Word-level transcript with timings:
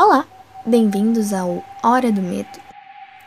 Olá, 0.00 0.24
bem-vindos 0.64 1.32
ao 1.32 1.60
Hora 1.82 2.12
do 2.12 2.22
Medo. 2.22 2.60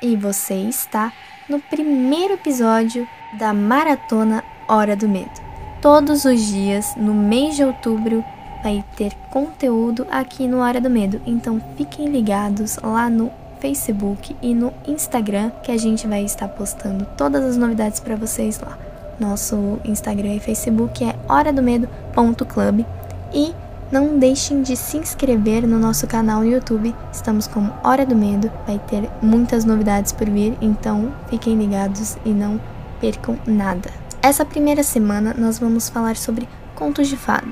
E 0.01 0.15
você 0.15 0.53
está 0.53 1.11
no 1.49 1.59
primeiro 1.59 2.35
episódio 2.35 3.05
da 3.37 3.53
maratona 3.53 4.41
Hora 4.69 4.95
do 4.95 5.05
Medo. 5.05 5.41
Todos 5.81 6.23
os 6.23 6.39
dias, 6.39 6.95
no 6.95 7.13
mês 7.13 7.57
de 7.57 7.65
outubro, 7.65 8.23
vai 8.63 8.85
ter 8.95 9.13
conteúdo 9.29 10.07
aqui 10.09 10.47
no 10.47 10.59
Hora 10.59 10.79
do 10.79 10.89
Medo. 10.89 11.21
Então 11.25 11.61
fiquem 11.75 12.07
ligados 12.07 12.77
lá 12.77 13.09
no 13.09 13.29
Facebook 13.59 14.33
e 14.41 14.55
no 14.55 14.71
Instagram 14.87 15.51
que 15.61 15.73
a 15.73 15.77
gente 15.77 16.07
vai 16.07 16.23
estar 16.23 16.47
postando 16.47 17.05
todas 17.17 17.43
as 17.43 17.57
novidades 17.57 17.99
para 17.99 18.15
vocês 18.15 18.61
lá. 18.61 18.79
Nosso 19.19 19.77
Instagram 19.83 20.35
e 20.35 20.39
Facebook 20.39 21.03
é 21.03 21.19
horadomedo.club 21.29 22.85
e 23.33 23.53
não 23.91 24.17
deixem 24.17 24.61
de 24.61 24.75
se 24.77 24.97
inscrever 24.97 25.67
no 25.67 25.77
nosso 25.77 26.07
canal 26.07 26.39
no 26.39 26.45
YouTube. 26.45 26.95
Estamos 27.11 27.45
como 27.45 27.73
Hora 27.83 28.05
do 28.05 28.15
Medo. 28.15 28.49
Vai 28.65 28.79
ter 28.79 29.09
muitas 29.21 29.65
novidades 29.65 30.11
por 30.11 30.29
vir, 30.29 30.57
então 30.61 31.13
fiquem 31.29 31.57
ligados 31.57 32.17
e 32.23 32.29
não 32.29 32.59
percam 33.01 33.37
nada. 33.45 33.91
Essa 34.21 34.45
primeira 34.45 34.83
semana 34.83 35.35
nós 35.37 35.59
vamos 35.59 35.89
falar 35.89 36.15
sobre 36.15 36.47
contos 36.73 37.09
de 37.09 37.17
fada. 37.17 37.47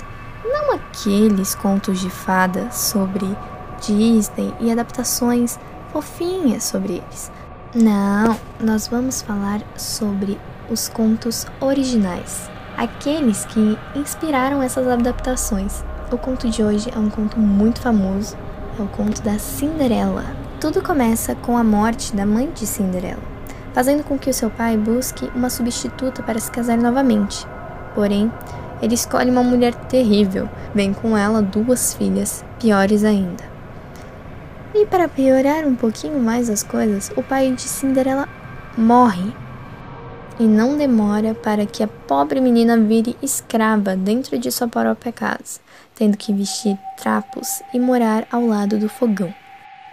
Não 0.46 0.76
aqueles 0.76 1.56
contos 1.56 2.00
de 2.00 2.10
fada 2.10 2.72
sobre 2.72 3.26
Disney 3.82 4.54
e 4.60 4.72
adaptações 4.72 5.60
fofinhas 5.92 6.64
sobre 6.64 6.94
eles. 6.94 7.32
Não, 7.76 8.38
nós 8.60 8.88
vamos 8.88 9.22
falar 9.22 9.62
sobre 9.76 10.40
os 10.70 10.88
contos 10.88 11.46
originais, 11.60 12.50
aqueles 12.78 13.46
que 13.46 13.78
inspiraram 13.96 14.62
essas 14.62 14.88
adaptações. 14.88 15.84
O 16.12 16.18
conto 16.18 16.50
de 16.50 16.64
hoje 16.64 16.90
é 16.92 16.98
um 16.98 17.08
conto 17.08 17.40
muito 17.40 17.82
famoso, 17.82 18.36
é 18.80 18.82
o 18.82 18.88
conto 18.88 19.22
da 19.22 19.38
Cinderela. 19.38 20.26
Tudo 20.60 20.82
começa 20.82 21.36
com 21.36 21.56
a 21.56 21.64
morte 21.64 22.16
da 22.16 22.26
mãe 22.26 22.50
de 22.50 22.66
Cinderela, 22.66 23.22
fazendo 23.76 24.04
com 24.04 24.18
que 24.18 24.28
o 24.28 24.34
seu 24.34 24.50
pai 24.50 24.76
busque 24.76 25.30
uma 25.36 25.52
substituta 25.52 26.24
para 26.24 26.40
se 26.40 26.50
casar 26.50 26.80
novamente. 26.80 27.46
Porém, 27.94 28.32
ele 28.82 28.96
escolhe 28.96 29.30
uma 29.30 29.44
mulher 29.44 29.76
terrível, 29.76 30.50
vem 30.74 30.96
com 30.96 31.16
ela 31.16 31.44
duas 31.44 31.94
filhas, 31.94 32.44
piores 32.60 33.04
ainda. 33.04 33.44
E 34.74 34.88
para 34.88 35.08
piorar 35.08 35.64
um 35.64 35.76
pouquinho 35.76 36.20
mais 36.20 36.50
as 36.50 36.64
coisas, 36.64 37.12
o 37.16 37.22
pai 37.22 37.52
de 37.52 37.62
Cinderela 37.62 38.28
morre 38.76 39.32
e 40.40 40.44
não 40.44 40.78
demora 40.78 41.36
para 41.36 41.66
que 41.66 41.84
a 41.84 41.88
pobre 41.88 42.40
menina 42.40 42.78
vire 42.78 43.18
escrava 43.22 43.96
dentro 43.96 44.40
de 44.40 44.50
sua 44.50 44.70
própria 44.70 45.12
casa, 45.12 45.60
tendo 45.94 46.16
que 46.16 46.34
vestir 46.34 46.78
trapos 46.98 47.62
e 47.74 47.80
morar 47.80 48.26
ao 48.32 48.46
lado 48.46 48.78
do 48.80 48.88
fogão. 48.88 49.34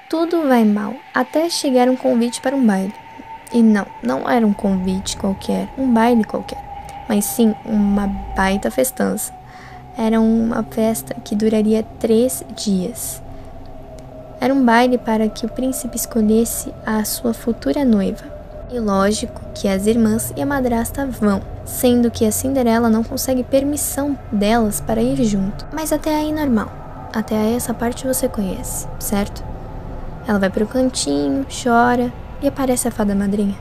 Tudo 0.09 0.47
vai 0.47 0.65
mal 0.65 0.95
até 1.13 1.51
chegar 1.51 1.89
um 1.89 1.97
convite 1.97 2.41
para 2.41 2.55
um 2.55 2.65
baile. 2.65 2.95
E 3.53 3.61
não, 3.61 3.87
não 4.03 4.31
era 4.31 4.47
um 4.47 4.53
convite 4.53 5.17
qualquer, 5.17 5.69
um 5.77 5.93
baile 5.93 6.23
qualquer, 6.23 6.63
mas 7.09 7.25
sim 7.25 7.53
uma 7.65 8.07
baita 8.37 8.71
festança. 8.71 9.35
Era 9.99 10.21
uma 10.21 10.63
festa 10.63 11.15
que 11.25 11.35
duraria 11.35 11.83
três 11.99 12.45
dias. 12.55 13.21
Era 14.41 14.55
um 14.55 14.65
baile 14.65 14.99
para 14.99 15.29
que 15.29 15.47
o 15.47 15.49
príncipe 15.49 15.97
escolhesse 15.97 16.73
a 16.85 17.03
sua 17.05 17.33
futura 17.33 17.85
noiva. 17.85 18.36
E 18.69 18.81
lógico 18.81 19.41
que 19.55 19.69
as 19.69 19.87
irmãs 19.87 20.33
e 20.37 20.43
a 20.43 20.47
madrasta 20.47 21.07
vão, 21.07 21.41
sendo 21.65 22.11
que 22.11 22.27
a 22.27 22.33
Cinderela 22.33 22.91
não 22.91 23.05
consegue 23.05 23.45
permissão 23.45 24.19
delas 24.33 24.81
para 24.81 25.01
ir 25.01 25.25
junto. 25.25 25.65
Mas 25.73 25.93
até 25.93 26.17
aí 26.17 26.33
normal. 26.33 26.71
Até 27.15 27.37
aí 27.37 27.55
essa 27.55 27.73
parte 27.73 28.07
você 28.07 28.29
conhece, 28.29 28.89
certo? 28.99 29.45
Ela 30.27 30.41
vai 30.41 30.51
pro 30.51 30.67
cantinho, 30.67 31.47
chora 31.49 32.13
e 32.43 32.49
aparece 32.49 32.89
a 32.89 32.91
fada 32.91 33.15
madrinha. 33.15 33.55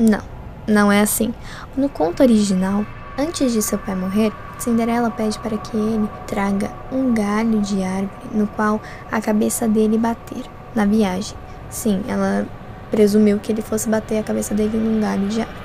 Não, 0.00 0.22
não 0.66 0.90
é 0.90 1.02
assim. 1.02 1.34
No 1.76 1.90
conto 1.90 2.22
original, 2.22 2.86
antes 3.18 3.52
de 3.52 3.60
seu 3.60 3.78
pai 3.78 3.94
morrer, 3.94 4.32
Cinderela 4.58 5.10
pede 5.10 5.38
para 5.40 5.58
que 5.58 5.76
ele 5.76 6.08
traga 6.26 6.70
um 6.90 7.12
galho 7.12 7.60
de 7.60 7.82
árvore 7.82 8.10
no 8.32 8.46
qual 8.46 8.80
a 9.12 9.20
cabeça 9.20 9.68
dele 9.68 9.98
bater 9.98 10.44
na 10.74 10.86
viagem. 10.86 11.36
Sim, 11.68 12.02
ela 12.08 12.46
presumiu 12.90 13.38
que 13.38 13.52
ele 13.52 13.62
fosse 13.62 13.88
bater 13.88 14.18
a 14.18 14.22
cabeça 14.22 14.54
dele 14.54 14.76
num 14.78 15.00
galho 15.00 15.26
de 15.28 15.40
árvore. 15.40 15.58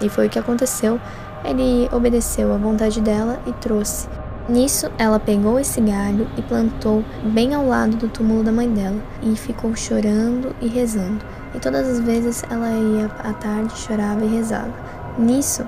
E 0.00 0.08
foi 0.08 0.26
o 0.26 0.30
que 0.30 0.38
aconteceu. 0.38 1.00
Ele 1.44 1.88
obedeceu 1.92 2.52
à 2.52 2.56
vontade 2.56 3.00
dela 3.00 3.40
e 3.46 3.52
trouxe. 3.54 4.08
Nisso, 4.48 4.90
ela 4.96 5.20
pegou 5.20 5.60
esse 5.60 5.80
galho 5.80 6.26
e 6.36 6.42
plantou 6.42 7.04
bem 7.22 7.54
ao 7.54 7.66
lado 7.66 7.96
do 7.96 8.08
túmulo 8.08 8.42
da 8.42 8.50
mãe 8.50 8.68
dela 8.68 8.96
e 9.22 9.36
ficou 9.36 9.76
chorando 9.76 10.54
e 10.60 10.68
rezando. 10.68 11.24
E 11.54 11.58
todas 11.58 11.86
as 11.86 12.00
vezes 12.00 12.42
ela 12.50 12.70
ia 12.70 13.06
à 13.18 13.32
tarde, 13.34 13.76
chorava 13.76 14.24
e 14.24 14.28
rezava. 14.28 14.72
Nisso, 15.18 15.66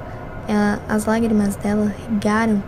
ela, 0.49 0.81
as 0.89 1.05
lágrimas 1.05 1.57
dela 1.57 1.93
regaram 2.09 2.63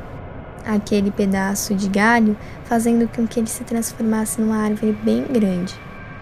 aquele 0.66 1.10
pedaço 1.10 1.74
de 1.74 1.88
galho, 1.88 2.36
fazendo 2.64 3.08
com 3.08 3.26
que 3.26 3.40
ele 3.40 3.48
se 3.48 3.64
transformasse 3.64 4.40
numa 4.40 4.58
árvore 4.58 4.92
bem 5.02 5.24
grande 5.24 5.74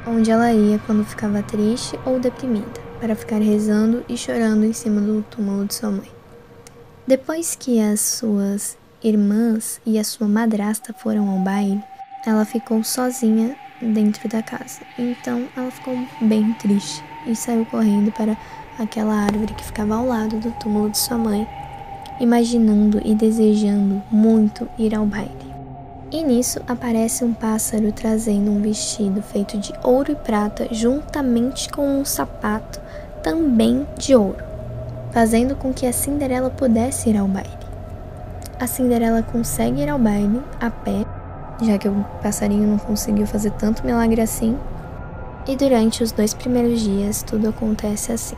onde 0.07 0.31
ela 0.31 0.53
ia 0.53 0.79
quando 0.87 1.05
ficava 1.05 1.43
triste 1.43 1.99
ou 2.05 2.19
deprimida, 2.19 2.81
para 3.01 3.15
ficar 3.15 3.39
rezando 3.39 4.05
e 4.09 4.17
chorando 4.17 4.65
em 4.65 4.73
cima 4.73 5.01
do 5.01 5.23
túmulo 5.31 5.65
de 5.65 5.75
sua 5.75 5.91
mãe. 5.91 6.11
Depois 7.07 7.57
que 7.57 7.81
as 7.81 8.01
suas 8.01 8.77
irmãs 9.03 9.81
e 9.85 9.99
a 9.99 10.05
sua 10.05 10.29
madrasta 10.29 10.93
foram 10.93 11.29
ao 11.29 11.39
baile, 11.39 11.83
ela 12.27 12.45
ficou 12.45 12.85
sozinha 12.85 13.57
dentro 13.81 14.29
da 14.29 14.43
casa. 14.43 14.81
Então 14.99 15.49
ela 15.57 15.71
ficou 15.71 15.97
bem 16.21 16.53
triste 16.55 17.03
e 17.27 17.35
saiu 17.35 17.65
correndo 17.67 18.13
para 18.13 18.37
aquela 18.79 19.15
árvore 19.15 19.55
que 19.55 19.65
ficava 19.65 19.97
ao 19.97 20.07
lado 20.07 20.39
do 20.39 20.51
túmulo 20.53 20.91
de 20.91 20.99
sua 20.99 21.19
mãe, 21.19 21.47
imaginando 22.21 23.01
e 23.05 23.15
desejando 23.15 24.03
muito 24.11 24.69
ir 24.79 24.95
ao 24.95 25.07
baile. 25.07 25.50
E 26.13 26.25
nisso 26.25 26.61
aparece 26.67 27.25
um 27.25 27.33
pássaro 27.33 27.93
trazendo 27.93 28.51
um 28.51 28.61
vestido 28.61 29.23
feito 29.23 29.57
de 29.57 29.73
ouro 29.85 30.11
e 30.11 30.17
prata, 30.17 30.67
juntamente 30.73 31.69
com 31.69 32.01
um 32.01 32.05
sapato 32.05 32.81
também 33.23 33.87
de 33.97 34.17
ouro, 34.17 34.43
fazendo 35.13 35.55
com 35.55 35.73
que 35.73 35.87
a 35.87 35.93
Cinderela 35.93 36.51
pudesse 36.51 37.11
ir 37.11 37.17
ao 37.17 37.29
baile. 37.29 37.51
A 38.59 38.67
Cinderela 38.67 39.23
consegue 39.23 39.83
ir 39.83 39.89
ao 39.89 40.01
baile 40.01 40.43
a 40.61 40.69
pé, 40.69 41.05
já 41.63 41.79
que 41.79 41.89
o 41.89 42.05
passarinho 42.21 42.67
não 42.67 42.79
conseguiu 42.79 43.27
fazer 43.27 43.53
tanto 43.53 43.87
milagre 43.87 44.21
assim. 44.21 44.59
E 45.47 45.55
durante 45.55 46.03
os 46.03 46.11
dois 46.11 46.35
primeiros 46.35 46.81
dias 46.81 47.23
tudo 47.23 47.49
acontece 47.49 48.11
assim. 48.11 48.37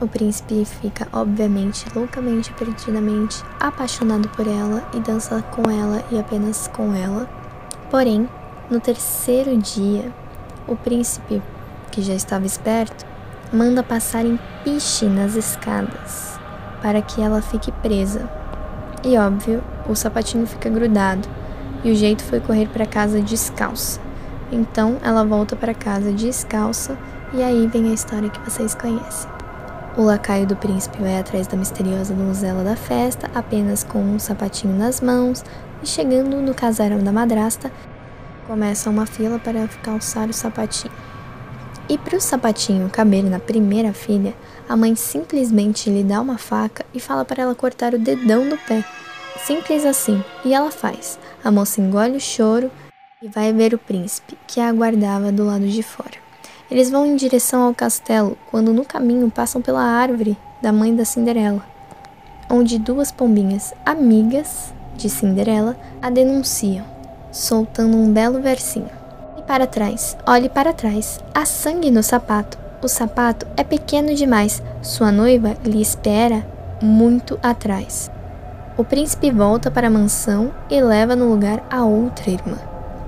O 0.00 0.08
príncipe 0.08 0.64
fica, 0.64 1.06
obviamente, 1.12 1.84
loucamente, 1.94 2.50
perdidamente 2.54 3.44
apaixonado 3.60 4.30
por 4.30 4.46
ela 4.46 4.82
e 4.94 5.00
dança 5.00 5.42
com 5.42 5.70
ela 5.70 6.02
e 6.10 6.18
apenas 6.18 6.68
com 6.68 6.94
ela. 6.94 7.28
Porém, 7.90 8.26
no 8.70 8.80
terceiro 8.80 9.54
dia, 9.58 10.10
o 10.66 10.74
príncipe, 10.74 11.42
que 11.90 12.00
já 12.00 12.14
estava 12.14 12.46
esperto, 12.46 13.04
manda 13.52 13.82
passar 13.82 14.24
em 14.24 14.38
piche 14.64 15.04
nas 15.04 15.34
escadas 15.34 16.38
para 16.80 17.02
que 17.02 17.20
ela 17.20 17.42
fique 17.42 17.70
presa. 17.70 18.26
E 19.04 19.18
óbvio, 19.18 19.62
o 19.86 19.94
sapatinho 19.94 20.46
fica 20.46 20.70
grudado 20.70 21.28
e 21.84 21.90
o 21.90 21.94
jeito 21.94 22.22
foi 22.24 22.40
correr 22.40 22.68
para 22.68 22.86
casa 22.86 23.20
descalça. 23.20 24.00
Então 24.50 24.96
ela 25.02 25.24
volta 25.24 25.56
para 25.56 25.74
casa 25.74 26.10
descalça 26.10 26.96
e 27.34 27.42
aí 27.42 27.66
vem 27.66 27.90
a 27.90 27.94
história 27.94 28.30
que 28.30 28.40
vocês 28.40 28.74
conhecem. 28.74 29.39
O 29.96 30.02
lacaio 30.02 30.46
do 30.46 30.54
príncipe 30.54 30.98
vai 30.98 31.18
atrás 31.18 31.48
da 31.48 31.56
misteriosa 31.56 32.14
donzela 32.14 32.62
da 32.62 32.76
festa, 32.76 33.28
apenas 33.34 33.82
com 33.82 33.98
um 33.98 34.20
sapatinho 34.20 34.78
nas 34.78 35.00
mãos, 35.00 35.44
e 35.82 35.86
chegando 35.86 36.36
no 36.36 36.54
casarão 36.54 37.02
da 37.02 37.10
madrasta, 37.10 37.72
começa 38.46 38.88
uma 38.88 39.04
fila 39.04 39.40
para 39.40 39.66
calçar 39.82 40.28
o 40.28 40.32
sapatinho. 40.32 40.94
E 41.88 41.98
para 41.98 42.16
o 42.16 42.20
sapatinho 42.20 42.88
caber 42.88 43.24
na 43.24 43.40
primeira 43.40 43.92
filha, 43.92 44.32
a 44.68 44.76
mãe 44.76 44.94
simplesmente 44.94 45.90
lhe 45.90 46.04
dá 46.04 46.20
uma 46.20 46.38
faca 46.38 46.86
e 46.94 47.00
fala 47.00 47.24
para 47.24 47.42
ela 47.42 47.54
cortar 47.54 47.92
o 47.92 47.98
dedão 47.98 48.48
do 48.48 48.56
pé. 48.58 48.84
Simples 49.44 49.84
assim, 49.84 50.22
e 50.44 50.54
ela 50.54 50.70
faz. 50.70 51.18
A 51.42 51.50
moça 51.50 51.80
engole 51.80 52.16
o 52.16 52.20
choro 52.20 52.70
e 53.20 53.26
vai 53.26 53.52
ver 53.52 53.74
o 53.74 53.78
príncipe, 53.78 54.38
que 54.46 54.60
a 54.60 54.68
aguardava 54.68 55.32
do 55.32 55.44
lado 55.44 55.66
de 55.66 55.82
fora. 55.82 56.29
Eles 56.70 56.88
vão 56.88 57.04
em 57.04 57.16
direção 57.16 57.62
ao 57.62 57.74
castelo 57.74 58.38
quando 58.48 58.72
no 58.72 58.84
caminho 58.84 59.28
passam 59.28 59.60
pela 59.60 59.82
árvore 59.82 60.38
da 60.62 60.72
mãe 60.72 60.94
da 60.94 61.04
Cinderela, 61.04 61.64
onde 62.48 62.78
duas 62.78 63.10
pombinhas 63.10 63.74
amigas 63.84 64.72
de 64.94 65.10
Cinderela 65.10 65.76
a 66.00 66.08
denunciam, 66.10 66.84
soltando 67.32 67.96
um 67.96 68.12
belo 68.12 68.40
versinho. 68.40 68.90
E 69.36 69.42
para 69.42 69.66
trás, 69.66 70.16
olhe 70.24 70.48
para 70.48 70.72
trás, 70.72 71.18
há 71.34 71.44
sangue 71.44 71.90
no 71.90 72.04
sapato. 72.04 72.56
O 72.82 72.88
sapato 72.88 73.46
é 73.56 73.64
pequeno 73.64 74.14
demais, 74.14 74.62
sua 74.80 75.10
noiva 75.10 75.56
lhe 75.64 75.82
espera 75.82 76.46
muito 76.80 77.36
atrás. 77.42 78.10
O 78.76 78.84
príncipe 78.84 79.30
volta 79.30 79.70
para 79.70 79.88
a 79.88 79.90
mansão 79.90 80.52
e 80.70 80.80
leva 80.80 81.16
no 81.16 81.28
lugar 81.28 81.66
a 81.68 81.84
outra 81.84 82.30
irmã, 82.30 82.58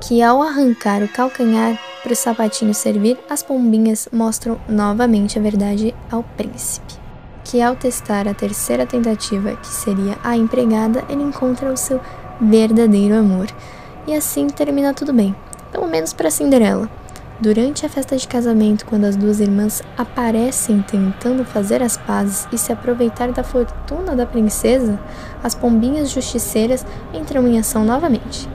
que 0.00 0.20
ao 0.20 0.42
arrancar 0.42 1.02
o 1.02 1.08
calcanhar 1.08 1.78
para 2.02 2.12
o 2.12 2.16
sapatinho 2.16 2.74
servir, 2.74 3.18
as 3.30 3.42
pombinhas 3.42 4.08
mostram 4.12 4.60
novamente 4.68 5.38
a 5.38 5.42
verdade 5.42 5.94
ao 6.10 6.22
príncipe. 6.22 6.94
Que 7.44 7.62
ao 7.62 7.76
testar 7.76 8.26
a 8.26 8.34
terceira 8.34 8.84
tentativa, 8.84 9.54
que 9.56 9.68
seria 9.68 10.18
a 10.24 10.36
empregada, 10.36 11.04
ele 11.08 11.22
encontra 11.22 11.72
o 11.72 11.76
seu 11.76 12.00
verdadeiro 12.40 13.14
amor. 13.14 13.46
E 14.06 14.14
assim 14.14 14.48
termina 14.48 14.92
tudo 14.92 15.12
bem, 15.12 15.34
pelo 15.70 15.86
menos 15.86 16.12
para 16.12 16.30
Cinderela. 16.30 16.90
Durante 17.40 17.84
a 17.84 17.88
festa 17.88 18.16
de 18.16 18.26
casamento, 18.28 18.84
quando 18.86 19.04
as 19.04 19.16
duas 19.16 19.40
irmãs 19.40 19.82
aparecem 19.96 20.80
tentando 20.82 21.44
fazer 21.44 21.82
as 21.82 21.96
pazes 21.96 22.46
e 22.52 22.58
se 22.58 22.72
aproveitar 22.72 23.32
da 23.32 23.42
fortuna 23.42 24.14
da 24.14 24.26
princesa, 24.26 24.98
as 25.42 25.54
pombinhas 25.54 26.10
justiceiras 26.10 26.86
entram 27.12 27.46
em 27.48 27.58
ação 27.58 27.84
novamente. 27.84 28.48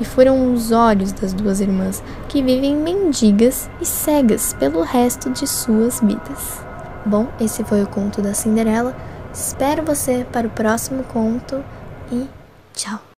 E 0.00 0.04
furam 0.04 0.52
os 0.52 0.72
olhos 0.72 1.12
das 1.12 1.32
duas 1.32 1.60
irmãs, 1.60 2.02
que 2.28 2.42
vivem 2.42 2.76
mendigas 2.76 3.70
e 3.80 3.86
cegas 3.86 4.52
pelo 4.54 4.82
resto 4.82 5.30
de 5.30 5.46
suas 5.46 6.00
vidas. 6.00 6.64
Bom, 7.06 7.28
esse 7.40 7.62
foi 7.64 7.82
o 7.82 7.86
conto 7.86 8.20
da 8.22 8.34
Cinderela. 8.34 8.96
Espero 9.32 9.84
você 9.84 10.26
para 10.32 10.46
o 10.46 10.50
próximo 10.50 11.04
conto 11.04 11.62
e 12.10 12.26
tchau! 12.74 13.04